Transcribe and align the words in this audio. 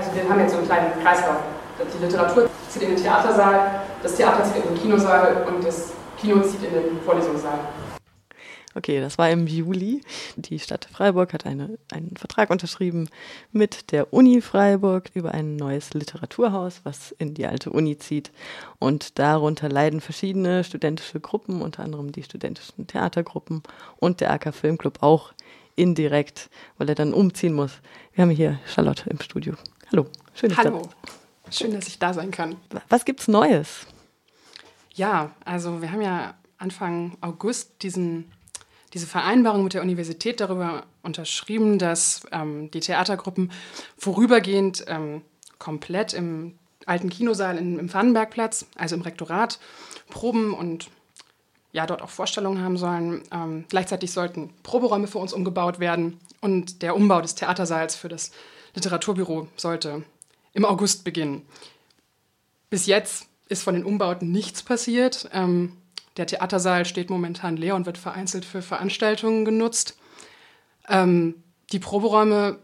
Also 0.00 0.14
wir 0.14 0.26
haben 0.30 0.40
jetzt 0.40 0.52
so 0.52 0.56
einen 0.56 0.66
kleinen 0.66 1.02
Kreislauf. 1.02 1.36
Die 1.78 2.02
Literatur 2.02 2.48
zieht 2.70 2.82
in 2.82 2.94
den 2.94 3.02
Theatersaal, 3.02 3.82
das 4.02 4.14
Theater 4.14 4.42
zieht 4.44 4.64
in 4.64 4.74
den 4.74 4.82
Kinosaal 4.82 5.46
und 5.46 5.62
das 5.62 5.92
Kino 6.18 6.40
zieht 6.40 6.62
in 6.62 6.72
den 6.72 7.00
Vorlesungssaal. 7.04 7.58
Okay, 8.74 9.00
das 9.00 9.18
war 9.18 9.28
im 9.28 9.46
Juli. 9.46 10.00
Die 10.36 10.58
Stadt 10.58 10.88
Freiburg 10.90 11.34
hat 11.34 11.44
eine, 11.44 11.78
einen 11.92 12.16
Vertrag 12.16 12.48
unterschrieben 12.48 13.10
mit 13.52 13.92
der 13.92 14.10
Uni 14.14 14.40
Freiburg 14.40 15.10
über 15.12 15.32
ein 15.34 15.56
neues 15.56 15.92
Literaturhaus, 15.92 16.80
was 16.84 17.12
in 17.18 17.34
die 17.34 17.46
alte 17.46 17.68
Uni 17.68 17.98
zieht. 17.98 18.30
Und 18.78 19.18
darunter 19.18 19.68
leiden 19.68 20.00
verschiedene 20.00 20.64
studentische 20.64 21.20
Gruppen, 21.20 21.60
unter 21.60 21.82
anderem 21.82 22.10
die 22.10 22.22
studentischen 22.22 22.86
Theatergruppen 22.86 23.62
und 23.98 24.22
der 24.22 24.30
AK 24.30 24.54
Filmclub 24.54 25.02
auch 25.02 25.34
indirekt, 25.76 26.48
weil 26.78 26.88
er 26.88 26.94
dann 26.94 27.12
umziehen 27.12 27.52
muss. 27.52 27.80
Wir 28.14 28.22
haben 28.22 28.30
hier 28.30 28.58
Charlotte 28.66 29.10
im 29.10 29.20
Studio. 29.20 29.54
Hallo, 29.92 30.06
schön, 30.34 30.50
dass 30.50 30.58
Hallo. 30.58 30.82
Da 31.44 31.52
schön, 31.52 31.72
dass 31.72 31.88
ich 31.88 31.98
da 31.98 32.14
sein 32.14 32.30
kann. 32.30 32.56
Was 32.88 33.04
gibt's 33.04 33.26
Neues? 33.26 33.86
Ja, 34.94 35.32
also 35.44 35.82
wir 35.82 35.90
haben 35.90 36.02
ja 36.02 36.34
Anfang 36.58 37.16
August 37.20 37.82
diesen 37.82 38.30
diese 38.92 39.06
Vereinbarung 39.06 39.64
mit 39.64 39.74
der 39.74 39.82
Universität 39.82 40.40
darüber 40.40 40.84
unterschrieben, 41.02 41.78
dass 41.78 42.22
ähm, 42.32 42.70
die 42.72 42.80
Theatergruppen 42.80 43.52
vorübergehend 43.96 44.84
ähm, 44.88 45.22
komplett 45.58 46.12
im 46.12 46.58
alten 46.86 47.08
Kinosaal 47.08 47.56
in, 47.56 47.78
im 47.78 47.88
Pfannenbergplatz, 47.88 48.66
also 48.76 48.96
im 48.96 49.02
Rektorat, 49.02 49.60
proben 50.08 50.54
und 50.54 50.88
ja, 51.72 51.86
dort 51.86 52.02
auch 52.02 52.10
Vorstellungen 52.10 52.62
haben 52.62 52.76
sollen. 52.76 53.22
Ähm, 53.30 53.64
gleichzeitig 53.68 54.12
sollten 54.12 54.50
Proberäume 54.64 55.06
für 55.06 55.18
uns 55.18 55.32
umgebaut 55.32 55.78
werden 55.78 56.18
und 56.40 56.82
der 56.82 56.96
Umbau 56.96 57.20
des 57.20 57.36
Theatersaals 57.36 57.94
für 57.94 58.08
das 58.08 58.32
Literaturbüro 58.74 59.48
sollte 59.56 60.04
im 60.52 60.64
August 60.64 61.04
beginnen. 61.04 61.46
Bis 62.68 62.86
jetzt 62.86 63.26
ist 63.48 63.62
von 63.62 63.74
den 63.74 63.84
Umbauten 63.84 64.30
nichts 64.30 64.62
passiert. 64.62 65.28
Ähm, 65.32 65.76
der 66.16 66.26
Theatersaal 66.26 66.84
steht 66.84 67.10
momentan 67.10 67.56
leer 67.56 67.74
und 67.74 67.86
wird 67.86 67.98
vereinzelt 67.98 68.44
für 68.44 68.62
Veranstaltungen 68.62 69.44
genutzt. 69.44 69.96
Ähm, 70.88 71.42
die 71.72 71.78
Proberäume 71.78 72.58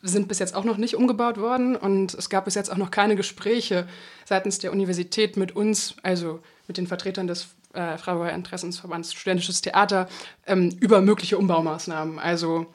sind 0.00 0.28
bis 0.28 0.38
jetzt 0.38 0.54
auch 0.54 0.64
noch 0.64 0.76
nicht 0.76 0.94
umgebaut 0.94 1.38
worden 1.38 1.74
und 1.74 2.14
es 2.14 2.30
gab 2.30 2.44
bis 2.44 2.54
jetzt 2.54 2.70
auch 2.70 2.76
noch 2.76 2.90
keine 2.90 3.16
Gespräche 3.16 3.88
seitens 4.24 4.58
der 4.58 4.72
Universität 4.72 5.36
mit 5.36 5.56
uns, 5.56 5.96
also 6.02 6.40
mit 6.68 6.76
den 6.76 6.86
Vertretern 6.86 7.26
des 7.26 7.48
äh, 7.72 7.98
Freiburger 7.98 8.32
Interessensverbands 8.32 9.12
Studentisches 9.12 9.60
Theater, 9.60 10.08
ähm, 10.46 10.76
über 10.80 11.00
mögliche 11.00 11.36
Umbaumaßnahmen. 11.36 12.18
Also 12.18 12.66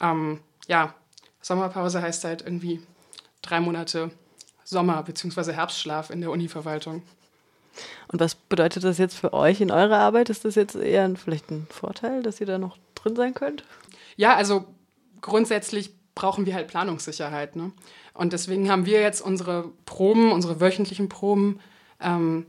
ähm, 0.00 0.40
ja, 0.66 0.94
Sommerpause 1.46 2.02
heißt 2.02 2.24
halt 2.24 2.42
irgendwie 2.42 2.80
drei 3.40 3.60
Monate 3.60 4.10
Sommer- 4.64 5.04
bzw. 5.04 5.52
Herbstschlaf 5.52 6.10
in 6.10 6.20
der 6.20 6.32
Univerwaltung. 6.32 7.02
Und 8.08 8.20
was 8.20 8.34
bedeutet 8.34 8.82
das 8.82 8.98
jetzt 8.98 9.16
für 9.16 9.32
euch 9.32 9.60
in 9.60 9.70
eurer 9.70 9.98
Arbeit? 9.98 10.28
Ist 10.28 10.44
das 10.44 10.56
jetzt 10.56 10.74
eher 10.74 11.04
ein, 11.04 11.16
vielleicht 11.16 11.50
ein 11.52 11.68
Vorteil, 11.70 12.22
dass 12.24 12.40
ihr 12.40 12.46
da 12.46 12.58
noch 12.58 12.78
drin 12.96 13.14
sein 13.14 13.32
könnt? 13.34 13.62
Ja, 14.16 14.34
also 14.34 14.64
grundsätzlich 15.20 15.92
brauchen 16.16 16.46
wir 16.46 16.54
halt 16.54 16.66
Planungssicherheit. 16.66 17.54
Ne? 17.54 17.70
Und 18.12 18.32
deswegen 18.32 18.68
haben 18.68 18.86
wir 18.86 19.00
jetzt 19.00 19.20
unsere 19.20 19.70
Proben, 19.84 20.32
unsere 20.32 20.60
wöchentlichen 20.60 21.08
Proben 21.08 21.60
ähm, 22.00 22.46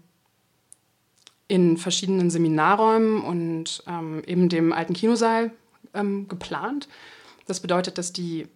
in 1.48 1.78
verschiedenen 1.78 2.32
Seminarräumen 2.32 3.22
und 3.22 3.84
ähm, 3.86 4.23
eben 4.26 4.50
dem 4.50 4.73
alten 4.73 4.94
Kinosaal 4.94 5.52
ähm, 5.94 6.28
geplant. 6.28 6.88
Das 7.45 7.59
bedeutet, 7.59 7.98
dass 8.00 8.11
die 8.11 8.48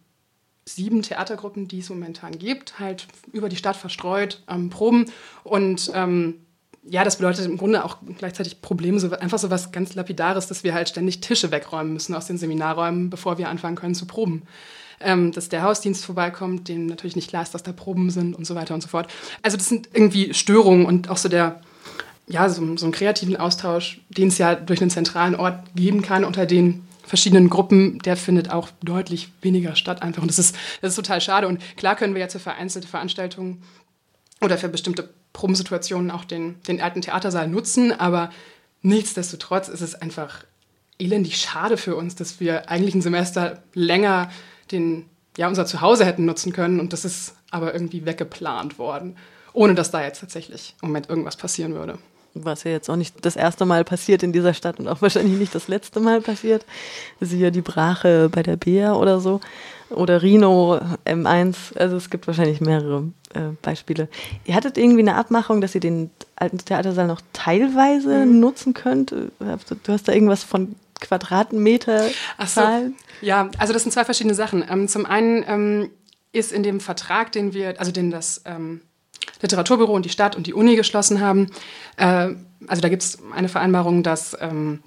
sieben 0.66 1.02
Theatergruppen, 1.02 1.67
die 1.67 1.80
es 1.80 1.90
momentan 1.90 2.38
gibt, 2.38 2.80
halt 2.80 3.08
über 3.31 3.50
die 3.50 3.56
Stadt 3.56 3.76
verstreut 3.76 4.44
ähm, 4.48 4.70
proben 4.70 5.06
und 5.44 5.92
ähm, 5.94 6.36
ja, 6.84 7.04
das 7.04 7.17
bedeutet 7.17 7.45
im 7.45 7.58
Grunde 7.58 7.86
auch 7.86 7.98
gleichzeitig 8.17 8.62
Probleme, 8.62 9.00
so, 9.00 9.12
einfach 9.12 9.38
so 9.38 9.50
was 9.52 9.72
ganz 9.72 9.94
Lapidares, 9.94 10.48
dass 10.48 10.64
wir 10.64 10.73
halt 10.73 10.89
ständig 10.89 11.22
Tische 11.22 11.52
wegräumen 11.52 11.94
müssen 11.94 12.16
aus 12.16 12.26
den 12.26 12.38
Seminarräumen, 12.38 13.10
bevor 13.10 13.38
wir 13.38 13.49
anfangen 13.49 13.76
können 13.76 13.95
zu 13.95 14.08
proben. 14.08 14.44
Ähm, 14.99 15.32
dass 15.32 15.49
der 15.49 15.64
Hausdienst 15.64 16.05
vorbeikommt, 16.05 16.67
dem 16.67 16.86
natürlich 16.86 17.16
nicht 17.16 17.30
klar 17.30 17.42
ist, 17.42 17.54
dass 17.55 17.64
da 17.64 17.72
Proben 17.72 18.11
sind 18.11 18.36
und 18.36 18.45
so 18.45 18.54
weiter 18.54 18.76
und 18.76 18.82
so 18.82 18.88
fort. 18.88 19.11
Also 19.42 19.58
das 19.58 19.67
sind 19.67 19.89
irgendwie 19.93 20.33
Störungen 20.33 20.86
und 20.86 21.10
auch 21.10 21.17
so 21.17 21.28
der, 21.28 21.61
ja, 22.28 22.48
so, 22.49 22.78
so 22.78 22.86
einen 22.86 22.93
kreativen 22.93 23.36
Austausch, 23.36 24.02
den 24.10 24.28
es 24.28 24.38
ja 24.38 24.54
durch 24.54 24.80
einen 24.82 24.92
zentralen 24.92 25.36
Ort 25.36 25.64
geben 25.76 26.04
kann 26.04 26.23
unter 26.23 26.45
den 26.45 26.86
verschiedenen 27.04 27.50
Gruppen, 27.50 28.00
der 28.00 28.17
findet 28.17 28.52
auch 28.52 28.70
deutlich 28.84 29.30
weniger 29.42 29.76
statt 29.76 30.02
einfach. 30.02 30.22
Und 30.22 30.30
das 30.30 30.39
ist, 30.39 30.56
das 30.82 30.92
ist 30.92 30.95
total 30.95 31.22
schade. 31.22 31.48
Und 31.48 31.60
klar 31.78 31.95
können 31.95 32.14
wir 32.14 32.22
ja 32.22 32.28
für 32.28 32.39
vereinzelte 32.39 32.88
Veranstaltungen 32.88 33.64
oder 34.42 34.58
für 34.58 34.70
bestimmte 34.70 35.10
Probensituationen 35.34 36.11
auch 36.11 36.26
den, 36.26 36.61
den 36.64 36.82
alten 36.82 37.02
Theatersaal 37.02 37.48
nutzen, 37.48 37.92
aber 37.92 38.32
nichtsdestotrotz 38.82 39.70
ist 39.70 39.82
es 39.82 39.95
einfach 39.95 40.44
elendig 41.00 41.38
schade 41.38 41.78
für 41.78 41.95
uns, 41.95 42.16
dass 42.16 42.40
wir 42.40 42.70
eigentlich 42.70 42.95
ein 42.95 43.02
Semester 43.02 43.64
länger 43.73 44.30
den, 44.72 45.06
ja, 45.38 45.48
unser 45.48 45.66
Zuhause 45.66 46.06
hätten 46.06 46.26
nutzen 46.26 46.54
können 46.54 46.80
und 46.80 46.94
das 46.94 47.06
ist 47.06 47.36
aber 47.50 47.73
irgendwie 47.73 48.06
weggeplant 48.06 48.78
worden, 48.78 49.17
ohne 49.54 49.73
dass 49.73 49.92
da 49.92 50.04
jetzt 50.04 50.20
tatsächlich 50.20 50.76
im 50.82 50.90
Moment 50.90 51.10
irgendwas 51.10 51.38
passieren 51.38 51.73
würde. 51.73 51.98
Was 52.33 52.64
ja 52.64 52.71
jetzt 52.71 52.89
auch 52.89 52.95
nicht 52.95 53.25
das 53.25 53.36
erste 53.36 53.65
Mal 53.65 53.83
passiert 53.83 54.23
in 54.23 54.31
dieser 54.31 54.53
Stadt 54.53 54.80
und 54.80 54.87
auch 54.87 55.02
wahrscheinlich 55.02 55.37
nicht 55.37 55.53
das 55.53 55.67
letzte 55.67 55.99
Mal 55.99 56.21
passiert. 56.21 56.65
Siehe 57.19 57.52
die 57.52 57.61
Brache 57.61 58.30
bei 58.30 58.42
der 58.42 58.58
Bea 58.58 58.93
oder 58.93 59.19
so 59.19 59.42
oder 59.89 60.21
Rhino 60.21 60.80
M1. 61.05 61.77
Also 61.77 61.97
es 61.97 62.09
gibt 62.09 62.27
wahrscheinlich 62.27 62.61
mehrere 62.61 63.09
äh, 63.33 63.49
Beispiele. 63.61 64.08
Ihr 64.45 64.55
hattet 64.55 64.77
irgendwie 64.77 65.02
eine 65.02 65.15
Abmachung, 65.15 65.61
dass 65.61 65.75
ihr 65.75 65.81
den 65.81 66.09
alten 66.36 66.58
Theatersaal 66.59 67.08
noch 67.08 67.21
teilweise 67.33 68.25
mhm. 68.25 68.39
nutzen 68.39 68.73
könnt. 68.73 69.11
Du 69.11 69.30
hast 69.87 70.08
da 70.08 70.13
irgendwas 70.13 70.43
von 70.43 70.75
Quadratmeter 70.99 72.08
Ach 72.37 72.48
so. 72.48 72.61
Ja, 73.21 73.49
also 73.58 73.73
das 73.73 73.83
sind 73.83 73.92
zwei 73.92 74.05
verschiedene 74.05 74.36
Sachen. 74.36 74.63
Ähm, 74.69 74.87
zum 74.87 75.05
einen 75.05 75.43
ähm, 75.48 75.89
ist 76.31 76.52
in 76.52 76.63
dem 76.63 76.80
Vertrag, 76.80 77.31
den 77.31 77.53
wir, 77.53 77.80
also 77.80 77.92
den 77.92 78.11
das 78.11 78.42
ähm, 78.45 78.81
Literaturbüro 79.42 79.94
und 79.94 80.06
die 80.06 80.10
Stadt 80.10 80.36
und 80.36 80.48
die 80.48 80.54
Uni 80.54 80.76
geschlossen 80.76 81.22
haben, 81.22 81.48
äh, 81.98 82.30
also 82.68 82.82
da 82.82 82.90
gibt 82.90 83.04
es 83.04 83.20
eine 83.34 83.50
Vereinbarung, 83.50 84.04
dass 84.04 84.38
ähm, 84.40 84.84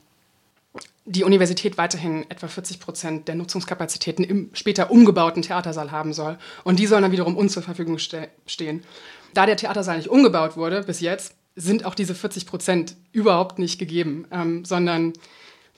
die 1.06 1.24
Universität 1.24 1.76
weiterhin 1.76 2.24
etwa 2.30 2.48
40 2.48 2.80
Prozent 2.80 3.28
der 3.28 3.34
Nutzungskapazitäten 3.34 4.24
im 4.24 4.50
später 4.54 4.90
umgebauten 4.90 5.42
Theatersaal 5.42 5.90
haben 5.92 6.12
soll. 6.12 6.38
Und 6.64 6.78
die 6.78 6.86
sollen 6.86 7.02
dann 7.02 7.12
wiederum 7.12 7.36
uns 7.36 7.52
zur 7.52 7.62
Verfügung 7.62 7.98
ste 7.98 8.28
stehen. 8.46 8.82
Da 9.34 9.44
der 9.46 9.56
Theatersaal 9.56 9.98
nicht 9.98 10.08
umgebaut 10.08 10.56
wurde 10.56 10.82
bis 10.82 11.00
jetzt, 11.00 11.34
sind 11.56 11.84
auch 11.84 11.94
diese 11.94 12.14
40 12.14 12.46
Prozent 12.46 12.96
überhaupt 13.12 13.58
nicht 13.58 13.78
gegeben, 13.78 14.26
ähm, 14.30 14.64
sondern 14.64 15.12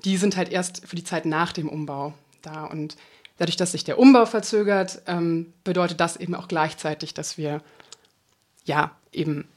die 0.05 0.17
sind 0.17 0.37
halt 0.37 0.51
erst 0.51 0.87
für 0.87 0.97
die 0.97 1.05
Zeit 1.05 1.27
nach 1.27 1.53
dem 1.53 1.69
Umbau 1.69 2.15
da. 2.43 2.65
Und 2.65 2.97
dadurch, 3.39 3.57
dass 3.57 3.73
sich 3.73 3.85
der 3.85 3.99
Umbau 3.99 4.27
verzögert, 4.27 5.03
ähm, 5.07 5.53
bedeutet 5.65 6.01
das 6.01 6.17
eben 6.17 6.35
auch 6.35 6.49
gleichzeitig, 6.49 7.15
dass 7.15 7.37
wir 7.37 7.63
ja 8.67 8.97
eben 9.13 9.49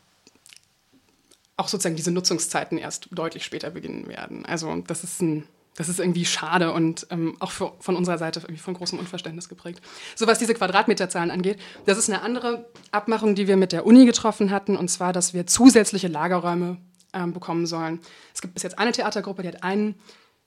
auch 1.57 1.67
sozusagen 1.67 1.97
diese 1.97 2.11
Nutzungszeiten 2.11 2.77
erst 2.77 3.09
deutlich 3.11 3.43
später 3.43 3.69
beginnen 3.69 4.07
werden. 4.07 4.45
Also 4.45 4.73
das 4.87 5.03
ist 5.03 5.21
ein 5.21 5.47
das 5.79 5.87
ist 5.87 6.01
irgendwie 6.01 6.25
schade 6.25 6.73
und 6.73 7.07
ähm, 7.09 7.37
auch 7.39 7.51
für, 7.51 7.71
von 7.79 7.95
unserer 7.95 8.17
Seite 8.17 8.41
irgendwie 8.41 8.59
von 8.59 8.73
großem 8.73 8.99
Unverständnis 8.99 9.47
geprägt. 9.47 9.81
So 10.13 10.27
was 10.27 10.37
diese 10.37 10.53
Quadratmeterzahlen 10.53 11.31
angeht, 11.31 11.57
das 11.85 11.97
ist 11.97 12.09
eine 12.09 12.21
andere 12.21 12.65
Abmachung, 12.91 13.33
die 13.33 13.47
wir 13.47 13.55
mit 13.55 13.71
der 13.71 13.85
Uni 13.85 14.05
getroffen 14.05 14.51
hatten, 14.51 14.75
und 14.75 14.89
zwar, 14.89 15.13
dass 15.13 15.33
wir 15.33 15.47
zusätzliche 15.47 16.09
Lagerräume 16.09 16.75
ähm, 17.13 17.31
bekommen 17.31 17.65
sollen. 17.65 18.01
Es 18.33 18.41
gibt 18.41 18.55
bis 18.55 18.63
jetzt 18.63 18.77
eine 18.77 18.91
Theatergruppe, 18.91 19.41
die 19.41 19.47
hat 19.47 19.63
einen 19.63 19.95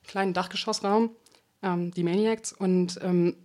kleinen 0.07 0.33
Dachgeschossraum, 0.33 1.09
ähm, 1.63 1.89
die 1.89 2.03
Maniacs, 2.03 2.53
und 2.53 2.99
ähm, 3.01 3.35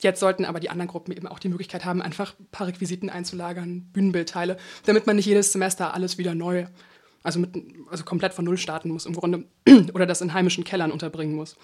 Jetzt 0.00 0.20
sollten 0.20 0.44
aber 0.44 0.60
die 0.60 0.70
anderen 0.70 0.88
Gruppen 0.88 1.12
eben 1.12 1.26
auch 1.26 1.38
die 1.38 1.48
Möglichkeit 1.48 1.84
haben, 1.84 2.02
einfach 2.02 2.34
ein 2.38 2.46
paar 2.50 2.66
Requisiten 2.66 3.08
einzulagern, 3.08 3.88
Bühnenbildteile, 3.92 4.58
damit 4.84 5.06
man 5.06 5.16
nicht 5.16 5.26
jedes 5.26 5.52
Semester 5.52 5.94
alles 5.94 6.18
wieder 6.18 6.34
neu 6.34 6.66
also, 7.26 7.40
mit, 7.40 7.56
also 7.90 8.04
komplett 8.04 8.34
von 8.34 8.44
Null 8.44 8.56
starten 8.56 8.88
muss 8.88 9.04
im 9.04 9.14
Grunde 9.14 9.46
oder 9.94 10.06
das 10.06 10.20
in 10.20 10.32
heimischen 10.32 10.62
Kellern 10.62 10.92
unterbringen 10.92 11.34
muss. 11.34 11.56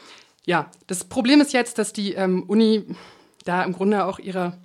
Ja, 0.45 0.71
das 0.89 1.05
Problem 1.05 1.41
ist 1.41 1.53
jetzt, 1.53 1.79
dass 1.79 1.93
die 1.93 2.15
ähm, 2.15 2.43
Uni 2.49 2.85
da 3.45 3.63
im 3.63 3.73
Grunde 3.73 4.05
auch 4.05 4.19
ihrer, 4.19 4.59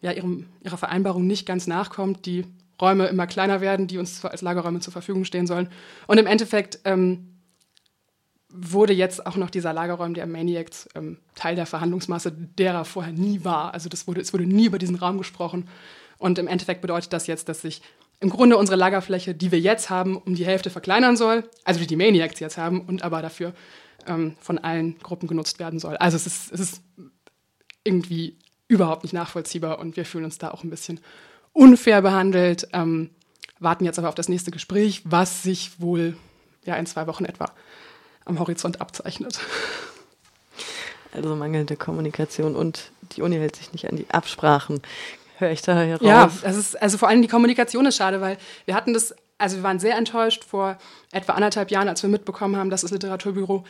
ja, 0.00 0.12
ihrem, 0.12 0.46
ihrer 0.62 0.76
Vereinbarung 0.76 1.26
nicht 1.26 1.46
ganz 1.46 1.66
nachkommt, 1.66 2.26
die 2.26 2.46
Räume 2.80 3.08
immer 3.08 3.26
kleiner 3.26 3.60
werden, 3.60 3.88
die 3.88 3.98
uns 3.98 4.24
als 4.24 4.40
Lagerräume 4.40 4.78
zur 4.78 4.92
Verfügung 4.92 5.24
stehen 5.24 5.48
sollen. 5.48 5.68
Und 6.06 6.18
im 6.18 6.26
Endeffekt 6.26 6.78
ähm, 6.84 7.33
wurde 8.56 8.92
jetzt 8.92 9.26
auch 9.26 9.36
noch 9.36 9.50
dieser 9.50 9.72
Lagerraum 9.72 10.14
der 10.14 10.26
Maniacs 10.26 10.88
ähm, 10.94 11.18
Teil 11.34 11.56
der 11.56 11.66
Verhandlungsmasse, 11.66 12.32
derer 12.32 12.84
vorher 12.84 13.12
nie 13.12 13.44
war. 13.44 13.74
Also 13.74 13.88
das 13.88 14.06
wurde, 14.06 14.20
es 14.20 14.32
wurde 14.32 14.46
nie 14.46 14.66
über 14.66 14.78
diesen 14.78 14.96
Raum 14.96 15.18
gesprochen. 15.18 15.68
Und 16.18 16.38
im 16.38 16.46
Endeffekt 16.46 16.80
bedeutet 16.80 17.12
das 17.12 17.26
jetzt, 17.26 17.48
dass 17.48 17.62
sich 17.62 17.82
im 18.20 18.30
Grunde 18.30 18.56
unsere 18.56 18.76
Lagerfläche, 18.76 19.34
die 19.34 19.50
wir 19.50 19.60
jetzt 19.60 19.90
haben, 19.90 20.16
um 20.16 20.36
die 20.36 20.46
Hälfte 20.46 20.70
verkleinern 20.70 21.16
soll, 21.16 21.48
also 21.64 21.80
die 21.80 21.86
die 21.86 21.96
Maniacs 21.96 22.40
jetzt 22.40 22.56
haben 22.56 22.80
und 22.82 23.02
aber 23.02 23.20
dafür 23.22 23.52
ähm, 24.06 24.36
von 24.40 24.58
allen 24.58 24.98
Gruppen 25.00 25.28
genutzt 25.28 25.58
werden 25.58 25.80
soll. 25.80 25.96
Also 25.96 26.16
es 26.16 26.26
ist, 26.26 26.52
es 26.52 26.60
ist 26.60 26.82
irgendwie 27.82 28.38
überhaupt 28.68 29.02
nicht 29.02 29.12
nachvollziehbar 29.12 29.78
und 29.78 29.96
wir 29.96 30.04
fühlen 30.04 30.24
uns 30.24 30.38
da 30.38 30.52
auch 30.52 30.62
ein 30.62 30.70
bisschen 30.70 31.00
unfair 31.52 32.02
behandelt. 32.02 32.68
Ähm, 32.72 33.10
warten 33.58 33.84
jetzt 33.84 33.98
aber 33.98 34.08
auf 34.08 34.14
das 34.14 34.28
nächste 34.28 34.50
Gespräch, 34.50 35.02
was 35.04 35.42
sich 35.42 35.80
wohl 35.80 36.16
ja 36.64 36.76
in 36.76 36.86
zwei 36.86 37.06
Wochen 37.06 37.24
etwa 37.24 37.52
am 38.24 38.38
Horizont 38.38 38.80
abzeichnet. 38.80 39.38
Also 41.12 41.36
mangelnde 41.36 41.76
Kommunikation 41.76 42.56
und 42.56 42.90
die 43.12 43.22
Uni 43.22 43.36
hält 43.36 43.56
sich 43.56 43.72
nicht 43.72 43.88
an 43.88 43.96
die 43.96 44.10
Absprachen. 44.10 44.80
Höre 45.38 45.50
ich 45.50 45.62
da 45.62 45.74
heraus? 45.74 46.00
Ja, 46.02 46.30
das 46.42 46.56
ist, 46.56 46.80
also 46.80 46.98
vor 46.98 47.08
allem 47.08 47.22
die 47.22 47.28
Kommunikation 47.28 47.86
ist 47.86 47.96
schade, 47.96 48.20
weil 48.20 48.36
wir 48.66 48.74
hatten 48.74 48.94
das, 48.94 49.14
also 49.38 49.56
wir 49.56 49.62
waren 49.62 49.78
sehr 49.78 49.96
enttäuscht 49.96 50.44
vor 50.44 50.78
etwa 51.12 51.32
anderthalb 51.34 51.70
Jahren, 51.70 51.88
als 51.88 52.02
wir 52.02 52.10
mitbekommen 52.10 52.56
haben, 52.56 52.70
dass 52.70 52.82
das 52.82 52.90
Literaturbüro 52.90 53.64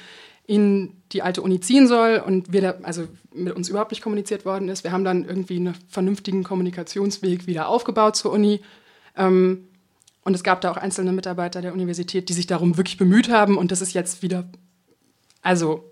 in 0.46 1.02
die 1.12 1.22
alte 1.22 1.40
Uni 1.40 1.60
ziehen 1.60 1.88
soll 1.88 2.22
und 2.24 2.52
wir 2.52 2.60
da, 2.60 2.74
also 2.82 3.08
mit 3.32 3.54
uns 3.56 3.68
überhaupt 3.70 3.92
nicht 3.92 4.02
kommuniziert 4.02 4.44
worden 4.44 4.68
ist. 4.68 4.84
Wir 4.84 4.92
haben 4.92 5.04
dann 5.04 5.24
irgendwie 5.24 5.56
einen 5.56 5.74
vernünftigen 5.88 6.44
Kommunikationsweg 6.44 7.46
wieder 7.46 7.68
aufgebaut 7.68 8.16
zur 8.16 8.32
Uni. 8.32 8.60
Ähm, 9.16 9.68
und 10.24 10.34
es 10.34 10.42
gab 10.42 10.62
da 10.62 10.70
auch 10.70 10.76
einzelne 10.78 11.12
Mitarbeiter 11.12 11.60
der 11.60 11.74
Universität, 11.74 12.28
die 12.28 12.32
sich 12.32 12.46
darum 12.46 12.76
wirklich 12.78 12.96
bemüht 12.96 13.28
haben. 13.28 13.58
Und 13.58 13.70
das 13.70 13.82
ist 13.82 13.92
jetzt 13.92 14.22
wieder, 14.22 14.44
also 15.42 15.84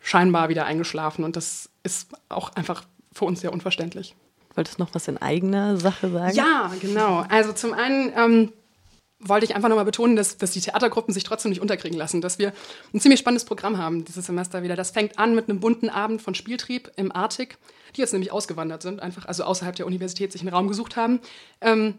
scheinbar 0.00 0.48
wieder 0.48 0.66
eingeschlafen. 0.66 1.24
Und 1.24 1.36
das 1.36 1.68
ist 1.82 2.08
auch 2.28 2.50
einfach 2.54 2.84
für 3.12 3.24
uns 3.24 3.40
sehr 3.40 3.52
unverständlich. 3.52 4.14
Wolltest 4.54 4.78
du 4.78 4.82
noch 4.82 4.94
was 4.94 5.08
in 5.08 5.18
eigener 5.18 5.76
Sache 5.78 6.10
sagen? 6.10 6.36
Ja, 6.36 6.70
genau. 6.80 7.24
Also 7.28 7.52
zum 7.52 7.72
einen 7.72 8.12
ähm, 8.16 8.52
wollte 9.18 9.46
ich 9.46 9.56
einfach 9.56 9.68
nochmal 9.68 9.84
betonen, 9.84 10.14
dass, 10.14 10.36
dass 10.36 10.52
die 10.52 10.60
Theatergruppen 10.60 11.12
sich 11.12 11.24
trotzdem 11.24 11.50
nicht 11.50 11.60
unterkriegen 11.60 11.98
lassen, 11.98 12.20
dass 12.20 12.38
wir 12.38 12.52
ein 12.94 13.00
ziemlich 13.00 13.18
spannendes 13.18 13.44
Programm 13.44 13.78
haben 13.78 14.04
dieses 14.04 14.26
Semester 14.26 14.62
wieder. 14.62 14.76
Das 14.76 14.92
fängt 14.92 15.18
an 15.18 15.34
mit 15.34 15.48
einem 15.48 15.58
bunten 15.58 15.88
Abend 15.88 16.22
von 16.22 16.36
Spieltrieb 16.36 16.92
im 16.96 17.10
Arctic, 17.10 17.58
die 17.96 18.00
jetzt 18.00 18.12
nämlich 18.12 18.30
ausgewandert 18.30 18.82
sind, 18.82 19.00
einfach 19.00 19.26
also 19.26 19.42
außerhalb 19.42 19.74
der 19.74 19.86
Universität 19.86 20.30
sich 20.30 20.42
einen 20.42 20.50
Raum 20.50 20.68
gesucht 20.68 20.94
haben. 20.94 21.20
Ähm, 21.60 21.94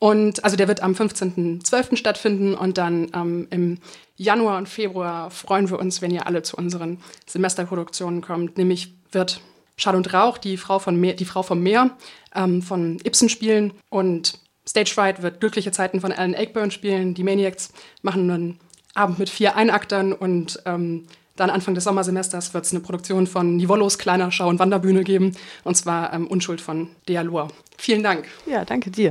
und 0.00 0.42
also 0.44 0.56
der 0.56 0.66
wird 0.66 0.82
am 0.82 0.92
15.12. 0.92 1.94
stattfinden 1.94 2.54
und 2.54 2.78
dann 2.78 3.10
ähm, 3.14 3.46
im 3.50 3.78
Januar 4.16 4.56
und 4.56 4.68
Februar 4.68 5.30
freuen 5.30 5.68
wir 5.70 5.78
uns, 5.78 6.00
wenn 6.00 6.10
ihr 6.10 6.26
alle 6.26 6.42
zu 6.42 6.56
unseren 6.56 6.98
Semesterproduktionen 7.26 8.22
kommt. 8.22 8.56
Nämlich 8.56 8.94
wird 9.12 9.42
Schall 9.76 9.96
und 9.96 10.12
Rauch, 10.12 10.38
die 10.38 10.56
Frau, 10.56 10.78
von 10.78 10.98
Meer, 10.98 11.14
die 11.14 11.26
Frau 11.26 11.42
vom 11.42 11.62
Meer 11.62 11.90
ähm, 12.34 12.62
von 12.62 12.98
Ibsen 13.04 13.28
spielen 13.28 13.74
und 13.90 14.38
Stage 14.66 14.90
Fright 14.90 15.22
wird 15.22 15.40
Glückliche 15.40 15.70
Zeiten 15.70 16.00
von 16.00 16.12
Alan 16.12 16.34
Ayckbourn 16.34 16.70
spielen. 16.70 17.12
Die 17.12 17.24
Maniacs 17.24 17.72
machen 18.00 18.30
einen 18.30 18.60
Abend 18.94 19.18
mit 19.18 19.28
vier 19.28 19.54
Einaktern 19.54 20.14
und 20.14 20.62
ähm, 20.64 21.06
dann 21.36 21.50
Anfang 21.50 21.74
des 21.74 21.84
Sommersemesters 21.84 22.54
wird 22.54 22.64
es 22.64 22.72
eine 22.72 22.80
Produktion 22.80 23.26
von 23.26 23.56
Nivollos 23.56 23.98
kleiner 23.98 24.30
Schau- 24.30 24.48
und 24.48 24.58
Wanderbühne 24.58 25.04
geben 25.04 25.36
und 25.64 25.74
zwar 25.76 26.12
ähm, 26.12 26.26
Unschuld 26.26 26.60
von 26.60 26.88
Dea 27.08 27.22
Lohr. 27.22 27.48
Vielen 27.78 28.02
Dank. 28.02 28.26
Ja, 28.46 28.64
danke 28.66 28.90
dir. 28.90 29.08